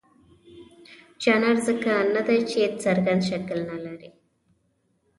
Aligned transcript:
ژانر 1.23 1.55
ځکه 1.67 1.91
نه 2.15 2.21
دی 2.27 2.39
چې 2.51 2.61
څرګند 2.83 3.21
شکل 3.29 3.59
نه 3.71 3.77
لري. 3.85 4.09